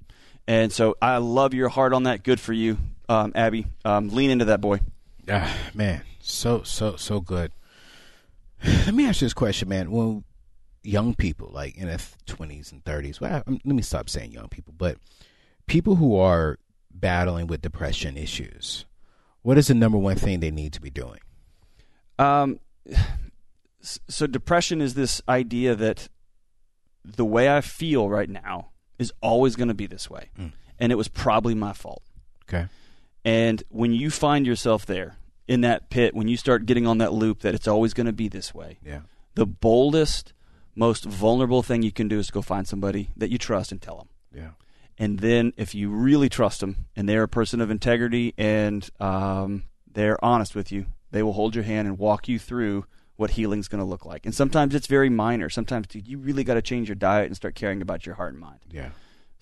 [0.46, 2.22] And so, I love your heart on that.
[2.22, 2.76] Good for you,
[3.08, 3.66] um, Abby.
[3.84, 4.80] Um, lean into that boy.
[5.30, 7.50] Ah, man, so so so good.
[8.64, 9.90] Let me ask you this question, man.
[9.90, 10.24] Well,
[10.84, 13.20] young people, like in their twenties and thirties.
[13.20, 14.98] Well, let me stop saying young people, but
[15.66, 16.58] people who are
[16.90, 18.84] battling with depression issues.
[19.42, 21.20] What is the number one thing they need to be doing?
[22.18, 22.60] Um,
[23.80, 26.08] so depression is this idea that
[27.04, 30.52] the way I feel right now is always going to be this way, mm.
[30.78, 32.02] and it was probably my fault.
[32.48, 32.66] Okay.
[33.24, 35.16] And when you find yourself there
[35.48, 38.12] in that pit, when you start getting on that loop that it's always going to
[38.12, 39.00] be this way, yeah.
[39.34, 40.33] the boldest
[40.74, 43.80] most vulnerable thing you can do is to go find somebody that you trust and
[43.80, 44.08] tell them.
[44.34, 44.50] Yeah.
[44.98, 49.64] And then if you really trust them and they're a person of integrity and um,
[49.92, 53.68] they're honest with you, they will hold your hand and walk you through what healing's
[53.68, 54.26] going to look like.
[54.26, 55.48] And sometimes it's very minor.
[55.48, 58.32] Sometimes dude, you really got to change your diet and start caring about your heart
[58.32, 58.60] and mind.
[58.70, 58.90] Yeah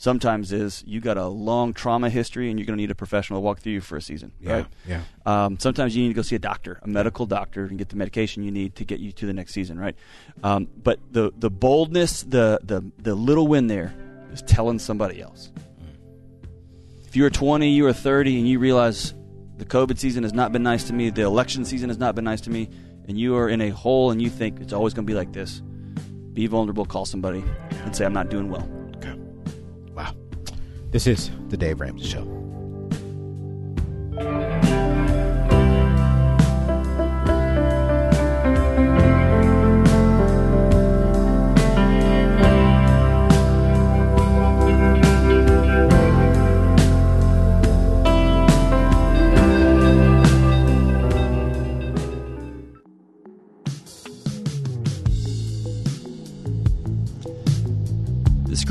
[0.03, 3.37] sometimes is you got a long trauma history and you're going to need a professional
[3.37, 4.33] to walk through you for a season.
[4.41, 4.67] Yeah, right?
[4.85, 5.03] yeah.
[5.25, 7.95] Um, sometimes you need to go see a doctor, a medical doctor, and get the
[7.95, 9.95] medication you need to get you to the next season, right?
[10.43, 13.95] Um, but the the boldness, the the the little win there
[14.33, 15.53] is telling somebody else.
[17.07, 19.15] If you are 20, you are 30, and you realize
[19.59, 22.25] the COVID season has not been nice to me, the election season has not been
[22.25, 22.69] nice to me,
[23.07, 25.33] and you are in a hole and you think it's always going to be like
[25.33, 25.63] this,
[26.33, 27.45] be vulnerable, call somebody,
[27.85, 28.82] and say, I'm not doing well.
[30.93, 32.29] This is The Dave Ramsey Show.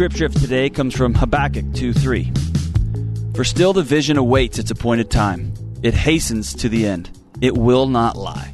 [0.01, 2.31] Scripture of today comes from Habakkuk 2 3.
[3.35, 7.85] For still the vision awaits its appointed time, it hastens to the end, it will
[7.85, 8.51] not lie.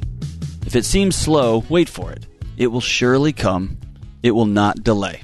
[0.66, 2.26] If it seems slow, wait for it.
[2.58, 3.78] It will surely come,
[4.22, 5.22] it will not delay.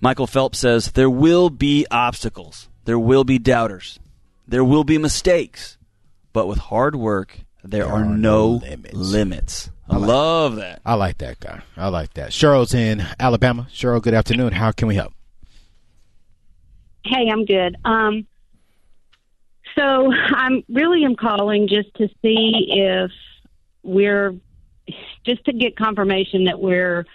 [0.00, 4.00] Michael Phelps says, There will be obstacles, there will be doubters,
[4.48, 5.78] there will be mistakes,
[6.32, 8.60] but with hard work there, are, no
[8.92, 9.70] limits.
[9.88, 10.80] I, love that.
[10.84, 11.62] I like that guy.
[11.76, 12.30] I like that.
[12.30, 13.66] Cheryl's in Alabama.
[13.72, 14.52] Cheryl, good afternoon.
[14.52, 15.12] How can we help?
[17.04, 17.76] Hey, I'm good.
[17.84, 18.26] Um,
[19.76, 23.10] so I'm really am calling just to see if
[23.82, 24.34] we're
[25.24, 27.06] just to get confirmation that we're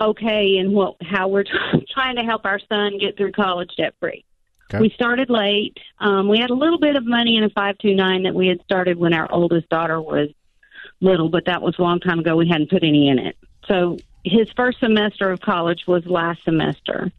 [0.00, 1.44] okay in what how we're
[1.90, 4.24] trying to help our son get through college debt free.
[4.72, 4.80] Okay.
[4.80, 5.76] We started late.
[5.98, 8.46] Um, we had a little bit of money in a five two nine that we
[8.46, 10.28] had started when our oldest daughter was
[11.00, 12.36] little, but that was a long time ago.
[12.36, 13.36] We hadn't put any in it.
[13.66, 17.12] So his first semester of college was last semester.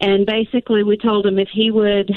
[0.00, 2.10] And basically, we told him if he would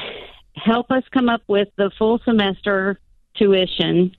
[0.56, 3.00] help us come up with the full semester
[3.36, 4.16] tuition,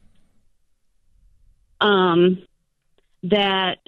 [1.80, 2.42] um,
[3.22, 3.78] that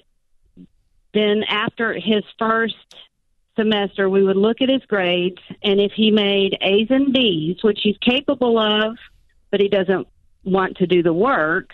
[1.15, 2.75] then after his first
[3.57, 7.81] semester, we would look at his grades, and if he made A's and B's, which
[7.83, 8.97] he's capable of,
[9.51, 10.09] but he doesn't
[10.45, 11.71] want to do the work,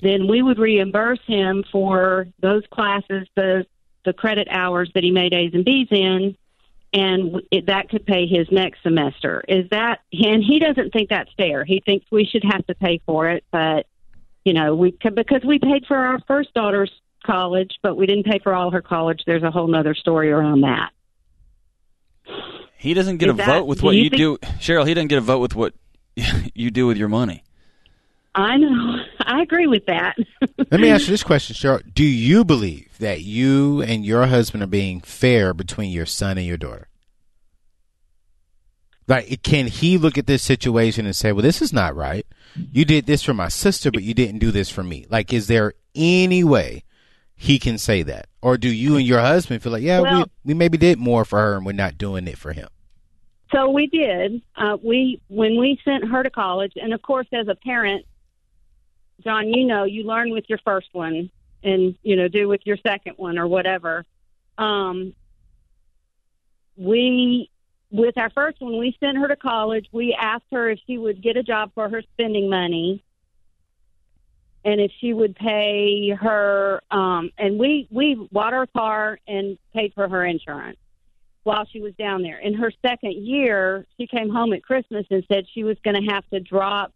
[0.00, 3.66] then we would reimburse him for those classes, the
[4.04, 6.36] the credit hours that he made A's and B's in,
[6.94, 9.44] and it, that could pay his next semester.
[9.48, 10.00] Is that?
[10.12, 11.64] And he doesn't think that's fair.
[11.64, 13.86] He thinks we should have to pay for it, but
[14.44, 16.92] you know, we because we paid for our first daughter's
[17.24, 19.20] college, but we didn't pay for all her college.
[19.26, 20.90] There's a whole nother story around that.
[22.76, 24.86] He doesn't get Is a that- vote with do what you you think- do, Cheryl.
[24.86, 25.74] He doesn't get a vote with what
[26.54, 27.42] you do with your money.
[28.34, 29.02] I know.
[29.20, 30.16] I agree with that.
[30.70, 31.82] Let me ask you this question, Cheryl.
[31.92, 36.46] Do you believe that you and your husband are being fair between your son and
[36.46, 36.88] your daughter?
[39.08, 42.26] Like, can he look at this situation and say, well, this is not right?
[42.54, 45.06] You did this for my sister, but you didn't do this for me.
[45.08, 46.84] Like, is there any way
[47.40, 48.26] he can say that?
[48.42, 51.24] Or do you and your husband feel like, yeah, Well- we, we maybe did more
[51.24, 52.68] for her and we're not doing it for him?
[53.54, 54.42] So we did.
[54.56, 58.04] Uh, we when we sent her to college, and of course, as a parent,
[59.24, 61.30] John, you know, you learn with your first one,
[61.62, 64.04] and you know, do with your second one or whatever.
[64.58, 65.14] Um,
[66.76, 67.48] we,
[67.90, 69.86] with our first one, we sent her to college.
[69.92, 73.02] We asked her if she would get a job for her spending money,
[74.64, 76.82] and if she would pay her.
[76.90, 80.78] Um, and we we bought her car and paid for her insurance
[81.44, 82.38] while she was down there.
[82.38, 86.12] In her second year, she came home at Christmas and said she was going to
[86.12, 86.92] have to drop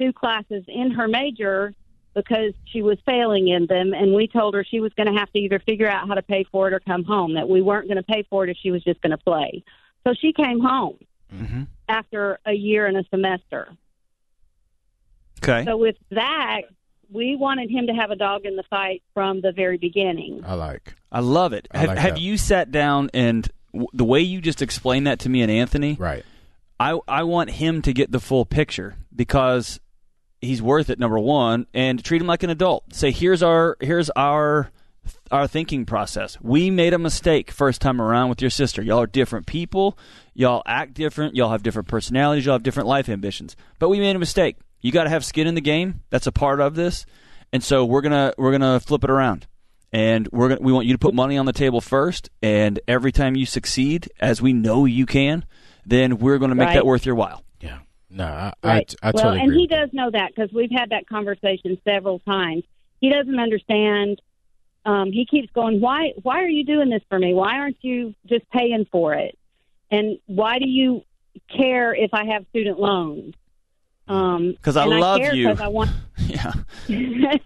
[0.00, 1.74] two classes in her major
[2.14, 3.92] because she was failing in them.
[3.92, 6.22] And we told her she was going to have to either figure out how to
[6.22, 8.56] pay for it or come home, that we weren't going to pay for it if
[8.56, 9.64] she was just going to play.
[10.06, 10.98] So she came home
[11.34, 11.62] Mm-hmm.
[11.88, 13.68] after a year and a semester.
[15.42, 15.64] Okay.
[15.64, 16.62] So with that,
[17.14, 20.42] we wanted him to have a dog in the fight from the very beginning.
[20.44, 20.94] I like.
[21.12, 21.68] I love it.
[21.70, 22.20] I have like have that.
[22.20, 25.96] you sat down and w- the way you just explained that to me and Anthony?
[25.98, 26.24] Right.
[26.80, 29.78] I I want him to get the full picture because
[30.40, 30.98] he's worth it.
[30.98, 32.92] Number one, and treat him like an adult.
[32.92, 34.70] Say here's our here's our
[35.30, 36.36] our thinking process.
[36.40, 38.82] We made a mistake first time around with your sister.
[38.82, 39.96] Y'all are different people.
[40.34, 41.36] Y'all act different.
[41.36, 42.44] Y'all have different personalities.
[42.44, 43.54] Y'all have different life ambitions.
[43.78, 44.56] But we made a mistake.
[44.84, 46.02] You got to have skin in the game.
[46.10, 47.06] That's a part of this.
[47.54, 49.46] And so we're gonna we're gonna flip it around.
[49.92, 52.28] And we're gonna, we want you to put money on the table first.
[52.42, 55.46] And every time you succeed, as we know you can,
[55.86, 56.74] then we're going to make Right.
[56.74, 57.42] that worth your while.
[57.60, 57.78] Yeah.
[58.10, 58.94] No, I, Right.
[59.02, 59.60] I, I well, totally and agree.
[59.62, 62.64] he does know that because we've had that conversation several times.
[63.00, 64.20] He doesn't understand.
[64.84, 66.12] Um, he keeps going, "Why?
[66.22, 67.32] Why are you doing this for me?
[67.32, 69.38] Why aren't you just paying for it?
[69.90, 71.04] And why do you
[71.56, 73.34] care if I have student loans?"
[74.06, 75.50] Um, 'Cause I and love care you.
[75.50, 75.90] I want.
[76.18, 76.52] Yeah.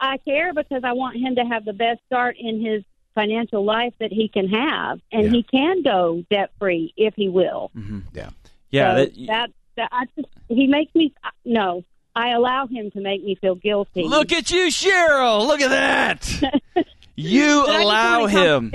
[0.00, 2.82] I care because I want him to have the best start in his
[3.14, 5.30] financial life that he can have, and Yeah.
[5.30, 7.70] he can go debt free if he will.
[8.12, 8.30] yeah.
[8.70, 8.90] Yeah.
[8.94, 11.12] So that, that, that I just he makes me
[11.44, 11.84] no.
[12.14, 14.04] I allow him to make me feel guilty.
[14.04, 15.46] Look at you, Cheryl.
[15.46, 16.86] Look at that.
[17.18, 18.72] You I allow him.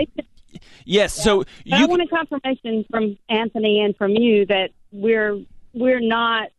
[0.83, 1.13] Yes.
[1.13, 1.87] So But I you.
[1.87, 5.39] wanted confirmation from Anthony and from you that we're
[5.73, 6.49] we're not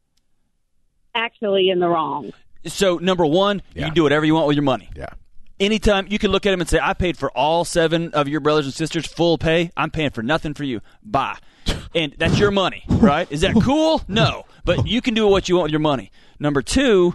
[1.14, 2.32] actually in the wrong.
[2.66, 4.88] So number one, you can do whatever you want with your money.
[4.94, 5.06] Yeah.
[5.58, 8.40] Anytime you can look at him and say, "I paid for all seven of your
[8.40, 9.70] brothers and sisters full pay.
[9.76, 10.80] I'm paying for nothing for you.
[11.02, 11.38] Bye."
[11.94, 13.30] And that's your money, right?
[13.30, 14.00] Is that cool?
[14.08, 16.10] No, but you can do what you want with your money.
[16.38, 17.14] Number two,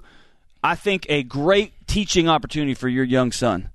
[0.63, 3.71] I think a great teaching opportunity for your young son,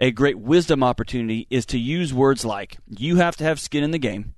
[0.00, 3.90] a great wisdom opportunity, is to use words like, "You have to have skin in
[3.90, 4.34] the game."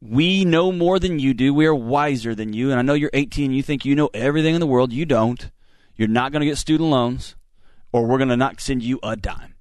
[0.00, 1.52] We know more than you do.
[1.52, 2.70] We are wiser than you.
[2.70, 3.52] And I know you're 18.
[3.52, 4.92] You think you know everything in the world.
[4.92, 5.50] You don't.
[5.96, 7.34] You're not going to get student loans,
[7.90, 9.54] or we're going to not send you a dime.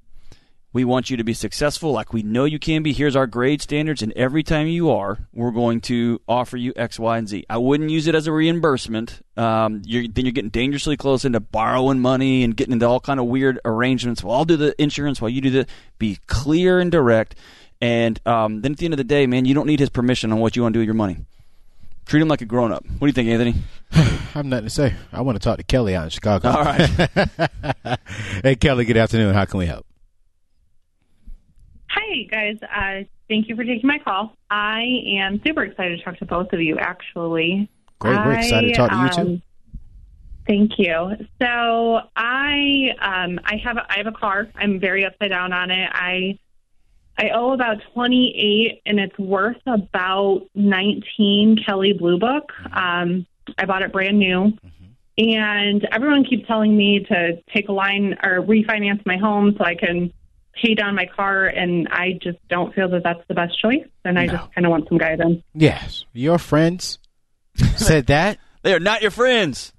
[0.71, 2.93] We want you to be successful like we know you can be.
[2.93, 6.99] Here's our grade standards, and every time you are, we're going to offer you X,
[6.99, 7.45] Y, and Z.
[7.49, 9.21] I wouldn't use it as a reimbursement.
[9.35, 13.19] Um, you're, then you're getting dangerously close into borrowing money and getting into all kind
[13.19, 14.23] of weird arrangements.
[14.23, 15.67] Well, I'll do the insurance while you do the.
[15.97, 17.33] Be clear and direct.
[17.81, 20.31] And um, then at the end of the day, man, you don't need his permission
[20.31, 21.17] on what you want to do with your money.
[22.05, 22.85] Treat him like a grown up.
[22.85, 23.55] What do you think, Anthony?
[23.91, 23.99] I
[24.39, 24.95] have nothing to say.
[25.11, 26.49] I want to talk to Kelly out in Chicago.
[26.49, 27.99] All right.
[28.43, 29.33] hey, Kelly, good afternoon.
[29.33, 29.85] How can we help?
[31.89, 32.57] Hi, guys.
[32.63, 34.33] Uh, thank you for taking my call.
[34.49, 34.83] I
[35.19, 37.69] am super excited to talk to both of you, actually.
[37.99, 38.15] Great.
[38.15, 39.31] We're excited to talk to you, too.
[39.33, 39.41] um,
[40.47, 41.11] Thank you.
[41.41, 44.47] So I um, I have a, I have a car.
[44.55, 45.89] I'm very upside down on it.
[45.91, 46.39] I
[47.17, 52.51] I owe about 28, and it's worth about 19 Kelley Blue Book.
[52.71, 53.25] Um,
[53.57, 54.53] I bought it brand new,
[55.17, 59.73] and everyone keeps telling me to take a line or refinance my home so I
[59.75, 60.13] can
[60.61, 63.85] pay down my car, and I just don't feel that that's the best choice.
[64.05, 65.43] And I just kind of want some guidance.
[65.53, 66.05] Yes.
[66.13, 66.99] Your friends
[67.75, 68.37] said that?
[68.61, 69.73] They are not your friends.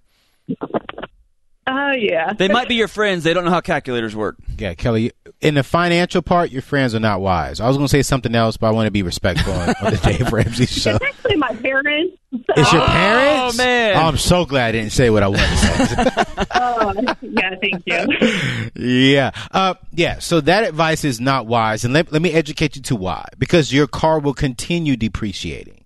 [1.71, 3.25] Oh yeah, They might be your friends.
[3.25, 4.37] They don't know how calculators work.
[4.59, 5.13] Yeah, Kelly.
[5.43, 7.61] In the financial part, your friends are not wise.
[7.61, 9.93] I was going to say something else, but I want to be respectful on, on
[9.93, 10.97] the Dave Ramsey show.
[10.97, 12.17] It's actually my parents.
[12.33, 13.55] It's your parents?
[13.55, 13.97] Oh, man.
[13.97, 15.57] I'm so glad I didn't say what I wanted to
[15.87, 16.25] say.
[16.61, 18.73] Oh, yeah, thank you.
[18.75, 19.31] yeah.
[19.53, 20.19] Uh, yeah.
[20.19, 21.85] So that advice is not wise.
[21.85, 23.27] And let, let me educate you to why.
[23.39, 25.78] Because your car will continue depreciating.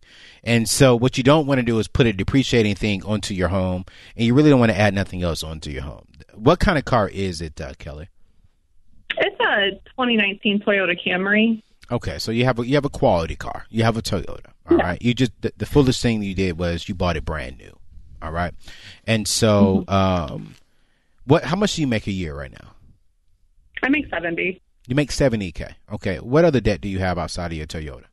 [0.45, 3.49] And so what you don't want to do is put a depreciating thing onto your
[3.49, 3.85] home,
[4.17, 6.07] and you really don't want to add nothing else onto your home.
[6.35, 8.09] What kind of car is it, uh, Kelly?
[9.19, 11.63] It's a 2019 Toyota Camry.
[11.91, 13.67] Okay, so you have a you have a quality car.
[13.69, 14.47] You have a Toyota.
[14.71, 15.01] All right.
[15.03, 17.77] You just the, the foolish thing you did was you bought it brand new.
[18.23, 18.55] All right.
[19.07, 20.55] And so um
[21.27, 22.71] what how much do you make a year right now?
[23.83, 24.63] I make 70.
[24.87, 25.75] You make 70k.
[25.93, 26.17] Okay.
[26.19, 28.05] What other debt do you have outside of your Toyota?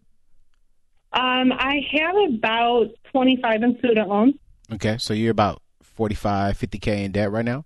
[1.11, 4.35] Um, I have about 25 in student loans.
[4.73, 4.97] Okay.
[4.99, 7.65] So you're about 45 50k in debt right now?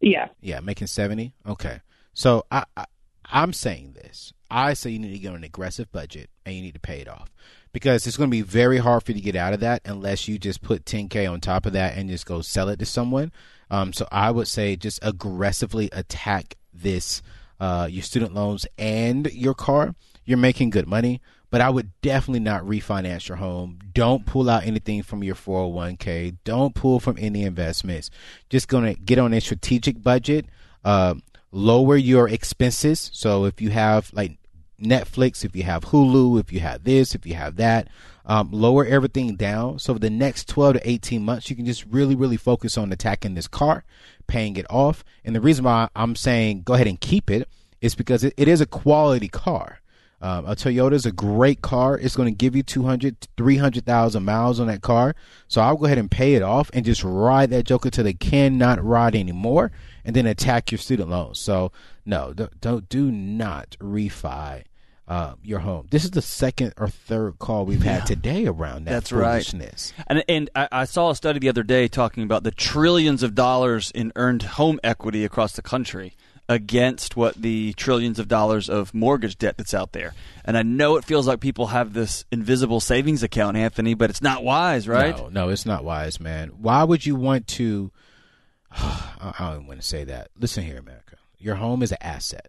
[0.00, 0.28] Yeah.
[0.40, 1.32] Yeah, making 70.
[1.46, 1.80] Okay.
[2.12, 2.86] So I, I
[3.24, 4.32] I'm saying this.
[4.50, 7.08] I say you need to get an aggressive budget and you need to pay it
[7.08, 7.32] off.
[7.72, 10.28] Because it's going to be very hard for you to get out of that unless
[10.28, 13.32] you just put 10k on top of that and just go sell it to someone.
[13.70, 17.22] Um, so I would say just aggressively attack this
[17.58, 19.94] uh, your student loans and your car.
[20.24, 21.20] You're making good money,
[21.52, 23.78] but I would definitely not refinance your home.
[23.92, 26.38] Don't pull out anything from your 401k.
[26.44, 28.10] Don't pull from any investments.
[28.48, 30.46] Just gonna get on a strategic budget.
[30.82, 31.16] Uh,
[31.50, 33.10] lower your expenses.
[33.12, 34.38] So if you have like
[34.82, 37.88] Netflix, if you have Hulu, if you have this, if you have that,
[38.24, 39.78] um, lower everything down.
[39.78, 43.34] So the next 12 to 18 months, you can just really, really focus on attacking
[43.34, 43.84] this car,
[44.26, 45.04] paying it off.
[45.22, 47.46] And the reason why I'm saying go ahead and keep it
[47.82, 49.81] is because it, it is a quality car.
[50.22, 51.98] Um, a Toyota is a great car.
[51.98, 55.16] It's going to give you 200, 300,000 miles on that car.
[55.48, 58.14] So I'll go ahead and pay it off and just ride that Joker till they
[58.14, 59.72] cannot ride anymore
[60.04, 61.40] and then attack your student loans.
[61.40, 61.72] So
[62.06, 64.62] no, don't, don't do not refi
[65.08, 65.88] uh, your home.
[65.90, 69.44] This is the second or third call we've had today around that That's right.
[69.44, 69.92] foolishness.
[70.06, 73.34] And and I, I saw a study the other day talking about the trillions of
[73.34, 76.14] dollars in earned home equity across the country
[76.52, 80.12] against what the trillions of dollars of mortgage debt that's out there.
[80.44, 84.20] And I know it feels like people have this invisible savings account, Anthony, but it's
[84.20, 85.16] not wise, right?
[85.16, 86.50] No, no, it's not wise, man.
[86.50, 87.90] Why would you want to?
[88.70, 90.28] I don't want to say that.
[90.38, 91.16] Listen here, America.
[91.38, 92.48] Your home is an asset.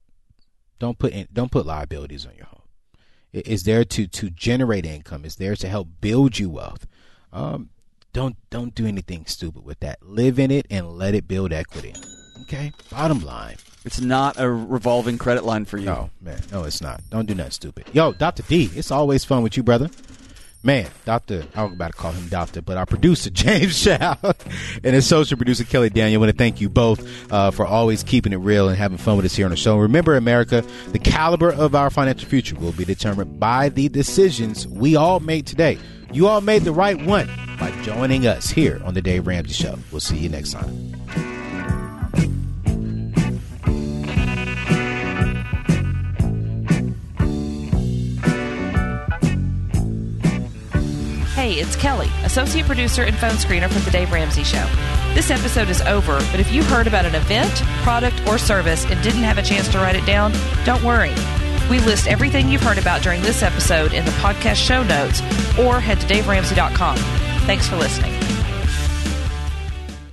[0.79, 2.59] Don't put in, don't put liabilities on your home.
[3.31, 5.23] It's there to to generate income.
[5.23, 6.85] It's there to help build you wealth.
[7.31, 7.69] Um,
[8.11, 10.03] don't don't do anything stupid with that.
[10.03, 11.95] Live in it and let it build equity.
[12.41, 12.73] Okay.
[12.91, 13.55] Bottom line.
[13.85, 15.85] It's not a revolving credit line for you.
[15.85, 16.39] No, man.
[16.51, 17.01] No, it's not.
[17.09, 17.85] Don't do nothing stupid.
[17.93, 18.43] Yo, Dr.
[18.43, 19.89] D, it's always fun with you, brother.
[20.65, 25.05] Man, Doctor, I'm about to call him Doctor, but our producer James Chow and his
[25.05, 26.21] social producer Kelly Daniel.
[26.21, 29.17] I want to thank you both uh, for always keeping it real and having fun
[29.17, 29.77] with us here on the show.
[29.77, 30.63] Remember, America,
[30.93, 35.45] the caliber of our financial future will be determined by the decisions we all made
[35.45, 35.77] today.
[36.13, 37.27] You all made the right one
[37.59, 39.77] by joining us here on the Dave Ramsey Show.
[39.91, 41.32] We'll see you next time.
[51.53, 54.67] Hey, it's Kelly, associate producer and phone screener for The Dave Ramsey Show.
[55.13, 58.99] This episode is over, but if you heard about an event, product, or service and
[59.03, 60.33] didn't have a chance to write it down,
[60.65, 61.13] don't worry.
[61.69, 65.21] We list everything you've heard about during this episode in the podcast show notes
[65.59, 66.97] or head to daveramsey.com.
[67.45, 68.13] Thanks for listening.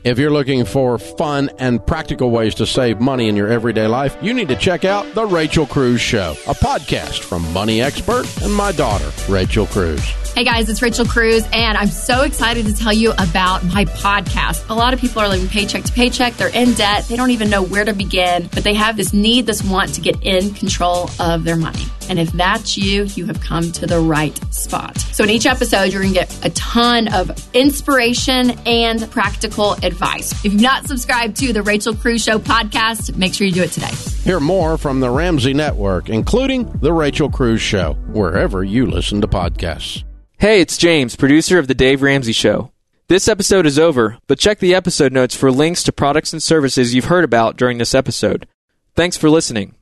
[0.05, 4.15] If you're looking for fun and practical ways to save money in your everyday life,
[4.21, 8.53] you need to check out The Rachel Cruz Show, a podcast from money expert and
[8.53, 10.07] my daughter, Rachel Cruz.
[10.35, 14.71] Hey guys, it's Rachel Cruz, and I'm so excited to tell you about my podcast.
[14.71, 17.51] A lot of people are living paycheck to paycheck, they're in debt, they don't even
[17.51, 21.11] know where to begin, but they have this need, this want to get in control
[21.19, 21.83] of their money.
[22.09, 24.99] And if that's you, you have come to the right spot.
[24.99, 30.33] So, in each episode, you're going to get a ton of inspiration and practical advice.
[30.33, 33.73] If you've not subscribed to the Rachel Cruz Show podcast, make sure you do it
[33.73, 33.93] today.
[34.25, 39.29] Hear more from the Ramsey Network, including The Rachel Cruz Show, wherever you listen to
[39.29, 40.05] podcasts.
[40.41, 42.73] Hey, it's James, producer of The Dave Ramsey Show.
[43.09, 46.95] This episode is over, but check the episode notes for links to products and services
[46.95, 48.49] you've heard about during this episode.
[48.97, 49.75] Thanks for listening.